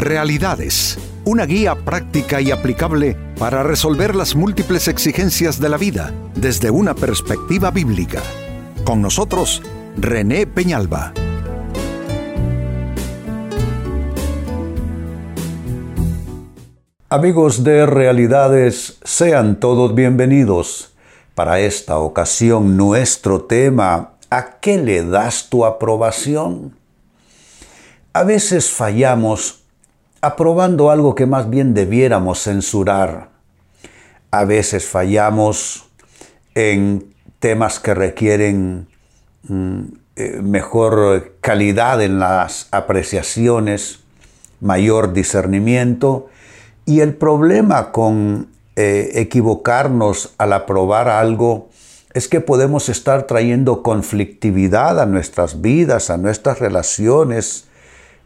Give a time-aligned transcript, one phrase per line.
[0.00, 6.70] Realidades, una guía práctica y aplicable para resolver las múltiples exigencias de la vida desde
[6.70, 8.22] una perspectiva bíblica.
[8.82, 9.62] Con nosotros,
[9.98, 11.12] René Peñalba.
[17.10, 20.94] Amigos de Realidades, sean todos bienvenidos.
[21.34, 26.74] Para esta ocasión nuestro tema, ¿a qué le das tu aprobación?
[28.14, 29.59] A veces fallamos
[30.20, 33.30] aprobando algo que más bien debiéramos censurar.
[34.30, 35.86] A veces fallamos
[36.54, 38.88] en temas que requieren
[39.48, 39.80] mm,
[40.16, 44.00] eh, mejor calidad en las apreciaciones,
[44.60, 46.28] mayor discernimiento.
[46.84, 51.70] Y el problema con eh, equivocarnos al aprobar algo
[52.12, 57.68] es que podemos estar trayendo conflictividad a nuestras vidas, a nuestras relaciones,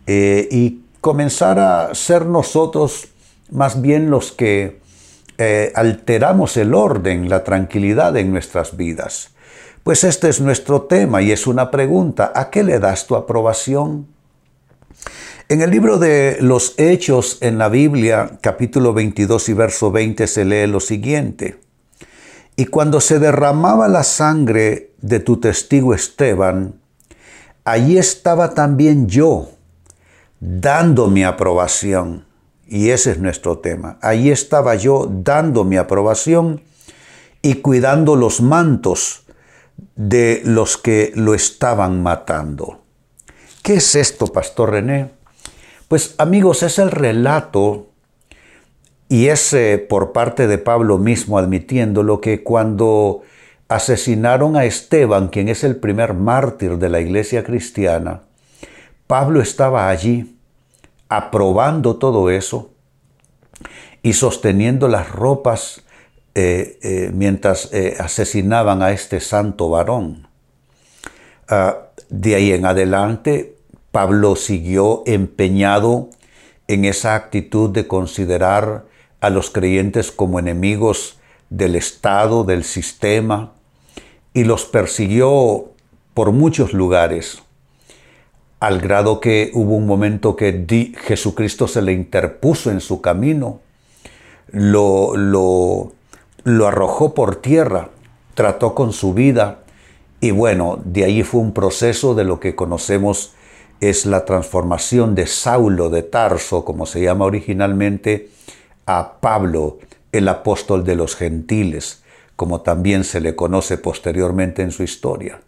[0.07, 3.09] eh, y comenzar a ser nosotros
[3.51, 4.81] más bien los que
[5.37, 9.35] eh, alteramos el orden, la tranquilidad en nuestras vidas.
[9.83, 14.07] Pues este es nuestro tema y es una pregunta, ¿a qué le das tu aprobación?
[15.51, 20.47] En el libro de los Hechos en la Biblia, capítulo 22 y verso 20, se
[20.47, 21.61] lee lo siguiente.
[22.57, 26.77] Y cuando se derramaba la sangre de tu testigo Esteban,
[27.63, 29.51] allí estaba también yo,
[30.41, 32.27] dando mi aprobación.
[32.67, 33.99] Y ese es nuestro tema.
[34.01, 36.63] Ahí estaba yo dando mi aprobación
[37.43, 39.25] y cuidando los mantos
[39.97, 42.81] de los que lo estaban matando.
[43.63, 45.11] ¿Qué es esto, Pastor René?
[45.89, 47.89] Pues amigos, es el relato
[49.09, 49.55] y es
[49.89, 53.23] por parte de Pablo mismo admitiendo lo que cuando
[53.69, 58.23] asesinaron a Esteban, quien es el primer mártir de la iglesia cristiana,
[59.15, 60.37] Pablo estaba allí
[61.09, 62.73] aprobando todo eso
[64.03, 65.85] y sosteniendo las ropas
[66.35, 70.27] eh, eh, mientras eh, asesinaban a este santo varón.
[71.49, 71.77] Ah,
[72.09, 73.57] de ahí en adelante,
[73.93, 76.09] Pablo siguió empeñado
[76.67, 78.85] en esa actitud de considerar
[79.21, 81.21] a los creyentes como enemigos
[81.51, 83.53] del Estado, del sistema,
[84.33, 85.71] y los persiguió
[86.15, 87.44] por muchos lugares
[88.67, 93.61] al grado que hubo un momento que Jesucristo se le interpuso en su camino,
[94.53, 95.93] lo, lo,
[96.45, 97.91] lo arrojó por tierra,
[98.33, 99.59] trató con su vida
[100.19, 103.35] y bueno, de ahí fue un proceso de lo que conocemos
[103.81, 108.31] es la transformación de Saulo de Tarso, como se llama originalmente,
[108.87, 109.79] a Pablo,
[110.11, 112.03] el apóstol de los gentiles,
[112.35, 115.43] como también se le conoce posteriormente en su historia.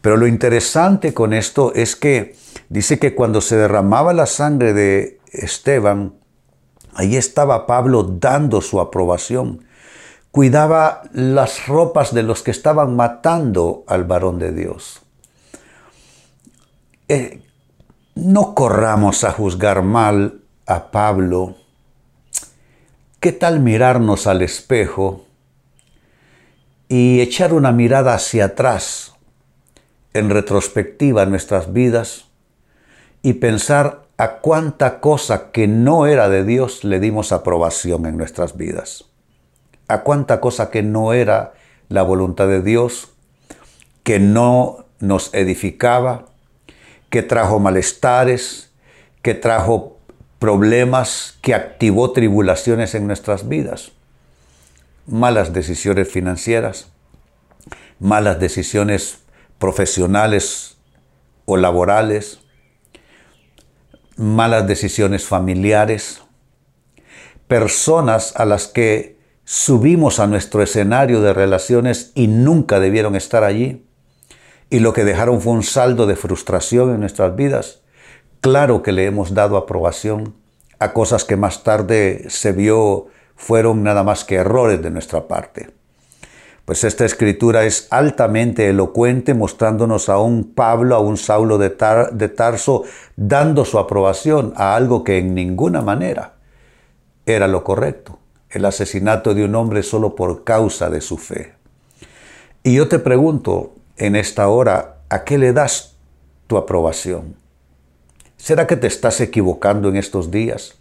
[0.00, 5.20] Pero lo interesante con esto es que Dice que cuando se derramaba la sangre de
[5.32, 6.14] Esteban,
[6.94, 9.64] ahí estaba Pablo dando su aprobación.
[10.32, 15.02] Cuidaba las ropas de los que estaban matando al varón de Dios.
[17.08, 17.42] Eh,
[18.16, 21.56] no corramos a juzgar mal a Pablo.
[23.20, 25.24] ¿Qué tal mirarnos al espejo
[26.88, 29.14] y echar una mirada hacia atrás
[30.12, 32.26] en retrospectiva en nuestras vidas
[33.26, 38.56] y pensar a cuánta cosa que no era de Dios le dimos aprobación en nuestras
[38.56, 39.06] vidas.
[39.88, 41.52] A cuánta cosa que no era
[41.88, 43.08] la voluntad de Dios,
[44.04, 46.26] que no nos edificaba,
[47.10, 48.70] que trajo malestares,
[49.22, 49.98] que trajo
[50.38, 53.90] problemas, que activó tribulaciones en nuestras vidas.
[55.08, 56.92] Malas decisiones financieras,
[57.98, 59.18] malas decisiones
[59.58, 60.76] profesionales
[61.44, 62.45] o laborales,
[64.16, 66.22] malas decisiones familiares,
[67.46, 73.86] personas a las que subimos a nuestro escenario de relaciones y nunca debieron estar allí,
[74.70, 77.82] y lo que dejaron fue un saldo de frustración en nuestras vidas.
[78.40, 80.34] Claro que le hemos dado aprobación
[80.78, 83.06] a cosas que más tarde se vio
[83.36, 85.75] fueron nada más que errores de nuestra parte.
[86.66, 92.82] Pues esta escritura es altamente elocuente mostrándonos a un Pablo, a un Saulo de, Tarso,
[93.14, 96.34] dando su aprobación a algo que en ninguna manera
[97.24, 98.18] era lo correcto,
[98.50, 101.54] el asesinato de un hombre solo por causa de su fe.
[102.64, 105.94] Y yo te pregunto en esta hora, ¿a qué le das
[106.48, 107.36] tu aprobación?
[108.36, 110.74] ¿Será que te estás equivocando en estos días?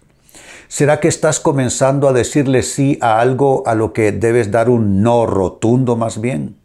[0.67, 5.03] ¿Será que estás comenzando a decirle sí a algo a lo que debes dar un
[5.03, 6.57] no rotundo más bien?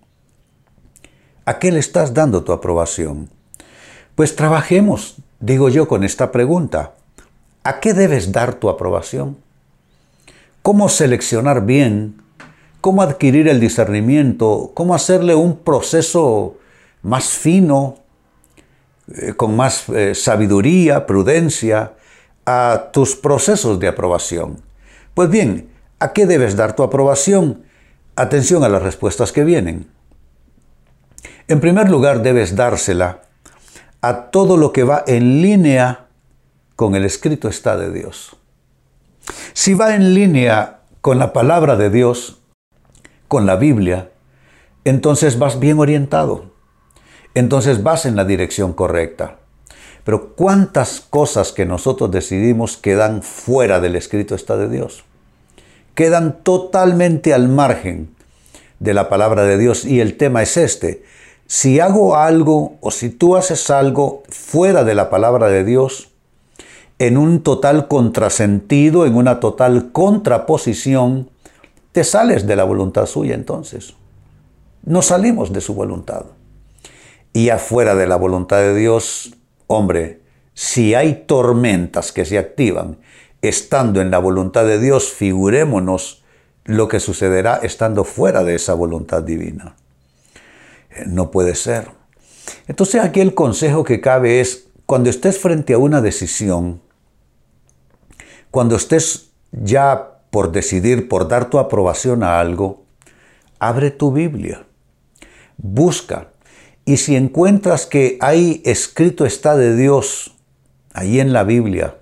[1.44, 3.28] ¿A qué le estás dando tu aprobación?
[4.14, 6.94] Pues trabajemos, digo yo, con esta pregunta.
[7.62, 9.36] ¿A qué debes dar tu aprobación?
[10.62, 12.22] ¿Cómo seleccionar bien?
[12.80, 14.72] ¿Cómo adquirir el discernimiento?
[14.74, 16.56] ¿Cómo hacerle un proceso
[17.02, 17.96] más fino,
[19.14, 21.92] eh, con más eh, sabiduría, prudencia
[22.46, 24.62] a tus procesos de aprobación?
[25.14, 27.64] Pues bien, ¿a qué debes dar tu aprobación?
[28.16, 29.88] Atención a las respuestas que vienen.
[31.48, 33.22] En primer lugar, debes dársela
[34.00, 36.06] a todo lo que va en línea
[36.76, 38.36] con el escrito está de Dios.
[39.52, 42.40] Si va en línea con la palabra de Dios,
[43.28, 44.10] con la Biblia,
[44.84, 46.52] entonces vas bien orientado.
[47.34, 49.36] Entonces vas en la dirección correcta.
[50.04, 55.04] Pero ¿cuántas cosas que nosotros decidimos quedan fuera del escrito está de Dios?
[55.94, 58.14] Quedan totalmente al margen
[58.78, 61.04] de la palabra de Dios y el tema es este.
[61.46, 66.10] Si hago algo o si tú haces algo fuera de la palabra de Dios,
[66.98, 71.30] en un total contrasentido, en una total contraposición,
[71.92, 73.94] te sales de la voluntad suya entonces.
[74.84, 76.26] No salimos de su voluntad.
[77.32, 79.34] Y afuera de la voluntad de Dios,
[79.70, 80.20] hombre,
[80.52, 82.98] si hay tormentas que se activan
[83.40, 86.24] estando en la voluntad de Dios, figurémonos
[86.64, 89.76] lo que sucederá estando fuera de esa voluntad divina.
[90.90, 91.88] Eh, no puede ser.
[92.66, 96.82] Entonces aquí el consejo que cabe es, cuando estés frente a una decisión,
[98.50, 102.82] cuando estés ya por decidir, por dar tu aprobación a algo,
[103.60, 104.66] abre tu Biblia,
[105.58, 106.29] busca.
[106.90, 110.34] Y si encuentras que hay escrito está de Dios
[110.92, 111.98] ahí en la Biblia,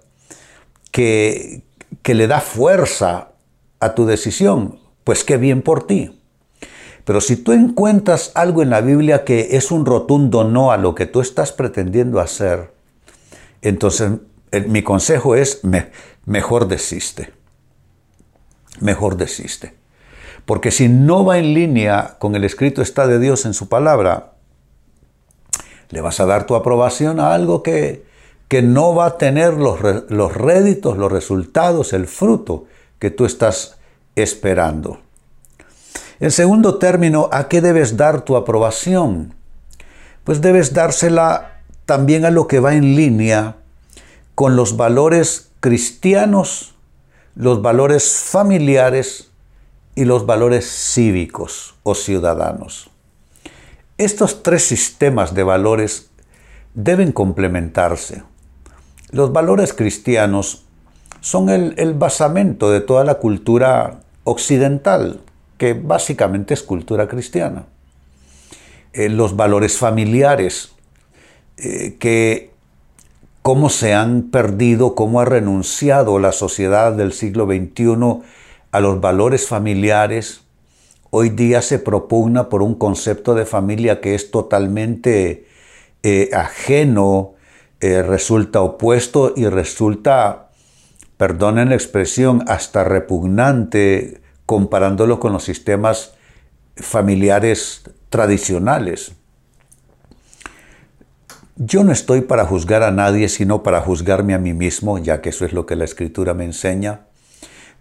[0.93, 1.61] que,
[2.01, 3.33] que le da fuerza
[3.81, 6.19] a tu decisión, pues qué bien por ti.
[7.05, 10.95] Pero si tú encuentras algo en la Biblia que es un rotundo no a lo
[10.95, 12.73] que tú estás pretendiendo hacer,
[13.61, 14.13] entonces
[14.69, 15.61] mi consejo es,
[16.25, 17.31] mejor desiste.
[18.81, 19.75] Mejor desiste.
[20.47, 24.33] Porque si no va en línea con el escrito está de Dios en su palabra,
[25.91, 28.05] le vas a dar tu aprobación a algo que,
[28.49, 32.65] que no va a tener los, los réditos, los resultados, el fruto
[32.99, 33.79] que tú estás
[34.17, 34.99] esperando.
[36.21, 39.35] En segundo término, ¿a qué debes dar tu aprobación?
[40.25, 43.57] Pues debes dársela también a lo que va en línea
[44.35, 46.75] con los valores cristianos,
[47.35, 49.31] los valores familiares
[49.95, 52.91] y los valores cívicos o ciudadanos.
[53.99, 56.11] Estos tres sistemas de valores
[56.75, 58.23] deben complementarse.
[59.11, 60.65] Los valores cristianos
[61.21, 65.21] son el, basamento de toda la cultura occidental,
[65.57, 67.65] que básicamente es cultura cristiana.
[68.93, 70.71] Eh, los valores familiares,
[71.57, 72.53] eh, que
[73.43, 78.23] cómo se han perdido, cómo ha renunciado la sociedad del siglo XXI
[78.71, 80.43] a los valores familiares.
[81.11, 85.47] Hoy día se propugna por un concepto de familia que es totalmente
[86.03, 87.35] eh, ajeno,
[87.81, 90.51] eh, resulta opuesto y resulta,
[91.17, 96.13] perdonen la expresión, hasta repugnante comparándolo con los sistemas
[96.77, 99.13] familiares tradicionales.
[101.57, 105.31] Yo no estoy para juzgar a nadie, sino para juzgarme a mí mismo, ya que
[105.31, 107.07] eso es lo que la escritura me enseña.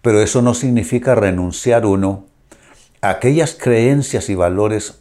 [0.02, 2.26] Pero eso no significa renunciar uno
[3.02, 5.00] aquellas creencias y valores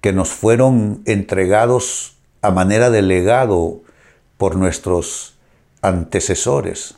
[0.00, 3.80] que nos fueron entregados a manera de legado
[4.36, 5.34] por nuestros
[5.82, 6.94] antecesores.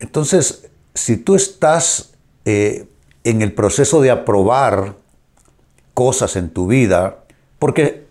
[0.00, 2.12] Entonces, si tú estás
[2.44, 2.86] eh,
[3.24, 4.96] en el proceso de aprobar
[5.94, 7.18] cosas en tu vida,
[7.58, 8.06] porque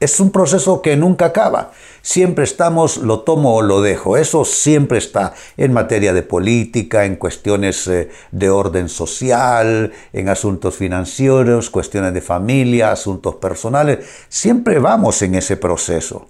[0.00, 1.72] es un proceso que nunca acaba.
[2.06, 4.18] Siempre estamos, lo tomo o lo dejo.
[4.18, 10.74] Eso siempre está en materia de política, en cuestiones eh, de orden social, en asuntos
[10.76, 14.00] financieros, cuestiones de familia, asuntos personales.
[14.28, 16.28] Siempre vamos en ese proceso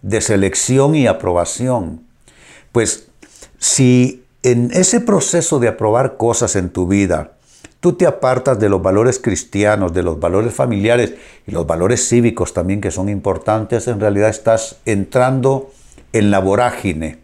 [0.00, 2.06] de selección y aprobación.
[2.70, 3.08] Pues
[3.58, 7.35] si en ese proceso de aprobar cosas en tu vida,
[7.80, 11.14] tú te apartas de los valores cristianos, de los valores familiares
[11.46, 15.70] y los valores cívicos también que son importantes, en realidad estás entrando
[16.12, 17.18] en la vorágine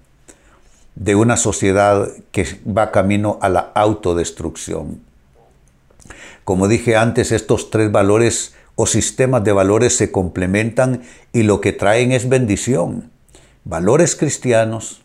[0.95, 5.01] de una sociedad que va camino a la autodestrucción.
[6.45, 11.73] Como dije antes, estos tres valores o sistemas de valores se complementan y lo que
[11.73, 13.11] traen es bendición.
[13.65, 15.03] Valores cristianos,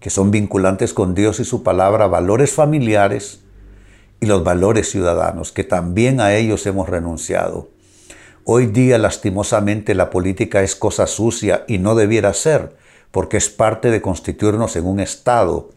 [0.00, 3.40] que son vinculantes con Dios y su palabra, valores familiares,
[4.20, 7.68] y los valores ciudadanos, que también a ellos hemos renunciado.
[8.44, 12.76] Hoy día, lastimosamente, la política es cosa sucia y no debiera ser,
[13.10, 15.70] porque es parte de constituirnos en un Estado.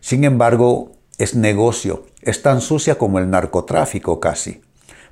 [0.00, 4.62] Sin embargo, es negocio, es tan sucia como el narcotráfico casi.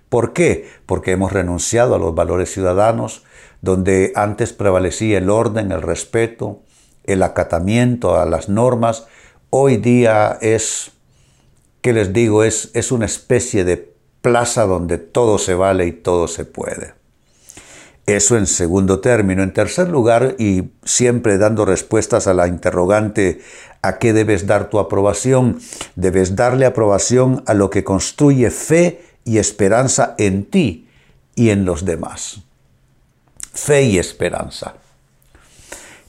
[0.09, 0.69] ¿Por qué?
[0.87, 3.25] Porque hemos renunciado a los valores ciudadanos,
[3.61, 6.63] donde antes prevalecía el orden, el respeto,
[7.05, 9.07] el acatamiento a las normas.
[9.51, 10.93] Hoy día es,
[11.89, 12.45] ¿qué les digo?
[12.45, 16.93] Es, es una especie de plaza donde todo se vale y todo se puede.
[18.05, 19.43] Eso en segundo término.
[19.43, 23.41] En tercer lugar, y siempre dando respuestas a la interrogante
[23.81, 25.61] a qué debes dar tu aprobación,
[25.97, 30.91] debes darle aprobación a lo que construye fe y esperanza en ti
[31.37, 32.43] y en los demás.
[33.55, 34.75] Fe y esperanza.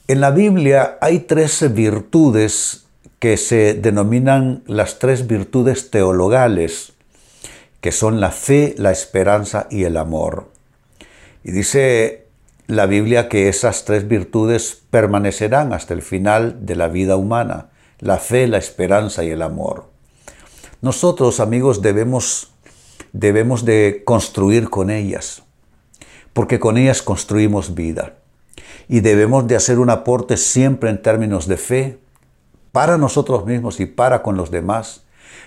[0.08, 2.84] En la Biblia hay tres virtudes
[3.20, 6.94] que se denominan las tres virtudes teologales,
[7.82, 10.48] que son la fe, la esperanza y el amor.
[11.44, 12.26] Y dice
[12.66, 18.16] la Biblia que esas tres virtudes permanecerán hasta el final de la vida humana, la
[18.16, 19.90] fe, la esperanza y el amor.
[20.80, 22.52] Nosotros, amigos, debemos,
[23.12, 25.42] debemos de construir con ellas,
[26.32, 28.14] porque con ellas construimos vida.
[28.88, 31.98] Y debemos de hacer un aporte siempre en términos de fe,
[32.72, 35.04] para nosotros mismos y para con los demás.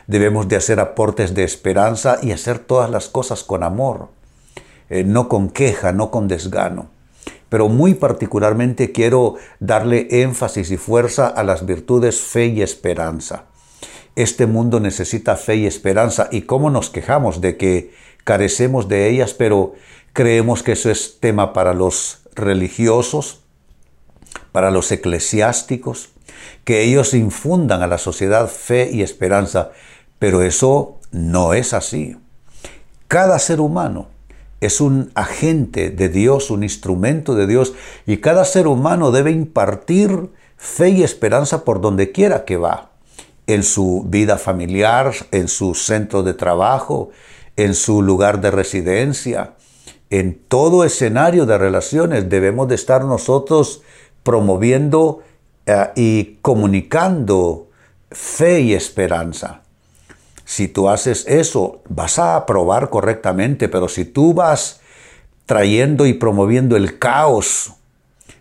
[0.08, 4.10] Debemos de hacer aportes de esperanza y hacer todas las cosas con amor
[4.94, 6.92] eh, no con queja, no con desgano.
[7.50, 13.46] Pero muy particularmente quiero darle énfasis y fuerza a las virtudes fe y esperanza.
[14.16, 17.92] Este mundo necesita fe y esperanza y cómo nos quejamos de que
[18.24, 19.74] carecemos de ellas, pero
[20.14, 23.42] creemos que eso es tema para los religiosos,
[24.52, 26.12] para los eclesiásticos,
[26.64, 29.72] que ellos infundan a la sociedad fe y esperanza,
[30.20, 32.18] pero eso no es así.
[33.08, 34.08] Cada ser humano
[34.62, 37.74] es un agente de Dios, un instrumento de Dios,
[38.06, 42.92] y cada ser humano debe impartir fe y esperanza por donde quiera que va,
[43.46, 47.10] en su vida familiar, en su centro de trabajo,
[47.58, 49.54] en su lugar de residencia,
[50.14, 53.82] en todo escenario de relaciones debemos de estar nosotros
[54.22, 55.24] promoviendo
[55.66, 57.70] eh, y comunicando
[58.12, 59.62] fe y esperanza.
[60.46, 64.82] Si tú haces eso, vas a aprobar correctamente, pero si tú vas
[65.46, 67.74] trayendo y promoviendo el caos,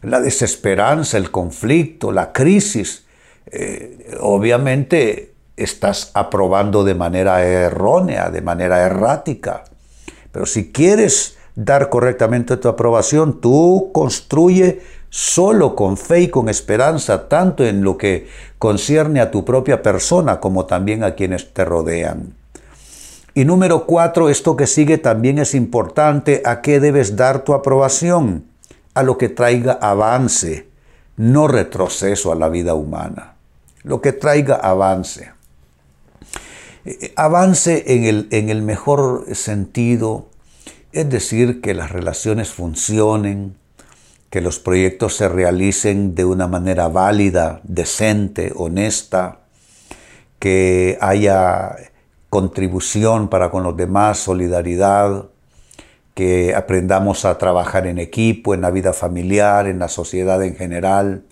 [0.03, 3.05] la desesperanza, el conflicto, la crisis,
[3.47, 9.65] eh, obviamente estás aprobando de manera errónea, de manera errática.
[10.33, 14.81] Pero si quieres dar correctamente tu aprobación, tú construye
[15.13, 18.29] solo con fe y con esperanza, tanto en lo que
[18.59, 22.33] concierne a tu propia persona como también a quienes te rodean.
[23.35, 28.47] Y número cuatro, esto que sigue también es importante, ¿a qué debes dar tu aprobación?
[28.95, 30.67] A lo que traiga avance,
[31.19, 33.35] no retroceso a la vida humana.
[33.83, 35.31] Lo que traiga avance.
[36.87, 40.29] Eh, avance en el, en el mejor sentido,
[40.93, 43.57] es decir, que las relaciones funcionen,
[44.33, 49.41] que los proyectos se realicen de una manera válida, decente, honesta,
[50.39, 51.77] que haya
[52.31, 55.27] contribución para con los demás, solidaridad,
[56.15, 61.25] que aprendamos a trabajar en equipo, en la vida familiar, en la sociedad en general,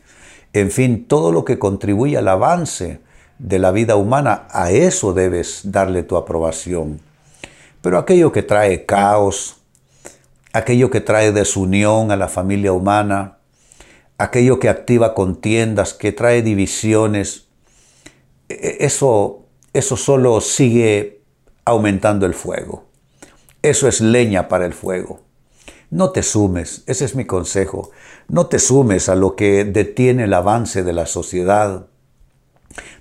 [0.52, 3.00] en fin, todo lo que contribuye al avance
[3.38, 7.00] de la vida humana, a eso debes darle tu aprobación.
[7.80, 9.59] Pero aquello que trae caos,
[10.52, 13.38] aquello que trae desunión a la familia humana,
[14.18, 17.48] aquello que activa contiendas, que trae divisiones,
[18.48, 21.22] e, e, eso, eso solo sigue
[21.64, 22.84] aumentando el fuego.
[23.62, 25.20] Eso es leña para el fuego.
[25.90, 27.90] No te sumes, ese es mi consejo,
[28.28, 31.86] no te sumes a lo que detiene el avance de la sociedad.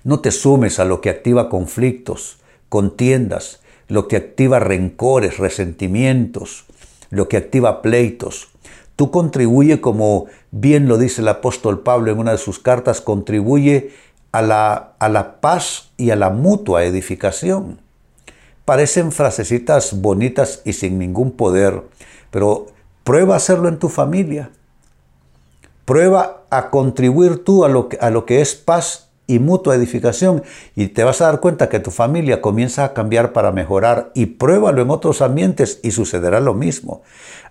[0.02, 6.66] No te sumes a lo que activa conflictos, contiendas, lo que activa rencores, resentimientos,
[7.10, 8.48] lo que activa pleitos.
[8.96, 13.92] Tú contribuye, como bien lo dice el apóstol Pablo en una de sus cartas, contribuye
[14.32, 17.80] a la, a la paz y a la mutua edificación.
[18.64, 21.82] Parecen frasecitas bonitas y sin ningún poder,
[22.30, 22.66] pero
[23.04, 24.50] prueba a hacerlo en tu familia.
[25.84, 30.42] Prueba a contribuir tú a lo que, a lo que es paz y mutua edificación
[30.74, 34.26] y te vas a dar cuenta que tu familia comienza a cambiar para mejorar y
[34.26, 37.02] pruébalo en otros ambientes y sucederá lo mismo.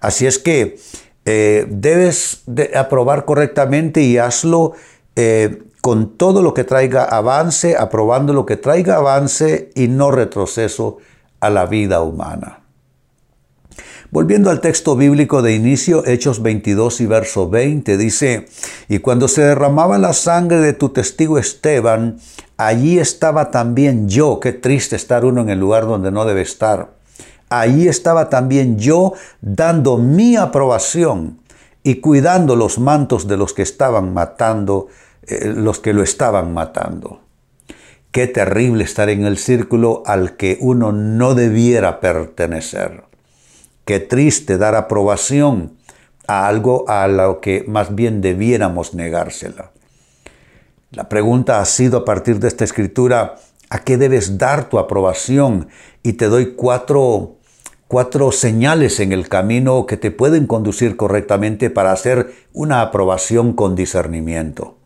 [0.02, 0.78] Así es que
[1.24, 4.74] eh, debes de aprobar correctamente y hazlo
[5.16, 10.98] eh, con todo lo que traiga avance, aprobando lo que traiga avance y no retroceso
[11.40, 12.60] a la vida humana.
[14.12, 18.48] Volviendo al texto bíblico de inicio, Hechos 22 y verso 20, dice,
[18.88, 22.18] y cuando se derramaba la sangre de tu testigo Esteban,
[22.58, 26.89] allí estaba también yo, qué triste estar uno en el lugar donde no debe estar,
[27.50, 31.42] allí estaba también yo dando mi aprobación
[31.84, 34.88] y cuidando los mantos de los que estaban matando,
[35.22, 37.22] eh, los que lo estaban matando.
[38.10, 43.04] Qué terrible estar en el círculo al que uno no debiera pertenecer.
[43.89, 45.75] Qué triste dar aprobación
[46.27, 49.72] a algo a lo que más bien debiéramos negársela.
[50.91, 53.38] La pregunta ha sido a partir de esta escritura,
[53.72, 55.69] ¿a qué debes dar tu aprobación?
[56.03, 57.38] Y te doy cuatro,
[57.88, 63.75] cuatro señales en el camino que te pueden conducir correctamente para hacer una aprobación con
[63.75, 64.77] discernimiento.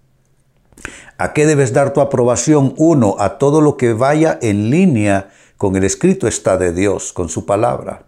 [1.17, 2.73] ¿A qué debes dar tu aprobación?
[2.77, 7.27] Uno, a todo lo que vaya en línea con el escrito está de Dios, con
[7.27, 8.05] su palabra.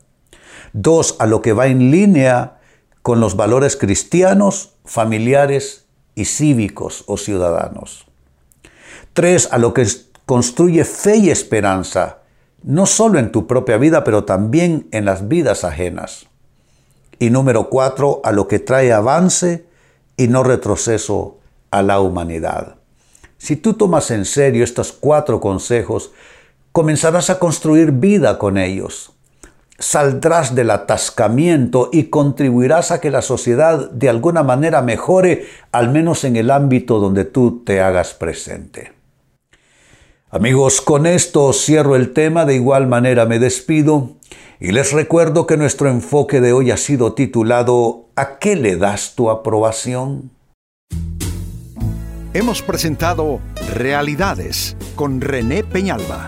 [0.77, 2.57] Dos, a lo que va en línea
[3.01, 8.07] con los valores cristianos, familiares y cívicos o ciudadanos.
[9.13, 9.87] Tres, a lo que
[10.25, 12.17] construye fe y esperanza,
[12.61, 16.27] no solo en tu propia vida, pero también en las vidas ajenas.
[17.19, 19.65] Y número cuatro, a lo que trae avance
[20.17, 21.37] y no retroceso
[21.71, 22.75] a la humanidad.
[23.37, 26.11] Si tú tomas en serio estos cuatro consejos,
[26.73, 29.14] comenzarás a construir vida con ellos
[29.77, 36.23] saldrás del atascamiento y contribuirás a que la sociedad de alguna manera mejore, al menos
[36.23, 38.93] en el ámbito donde tú te hagas presente.
[40.29, 44.11] Amigos, con esto cierro el tema, de igual manera me despido
[44.59, 49.15] y les recuerdo que nuestro enfoque de hoy ha sido titulado ¿A qué le das
[49.15, 50.31] tu aprobación?
[52.33, 53.39] Hemos presentado
[53.73, 56.27] Realidades con René Peñalba.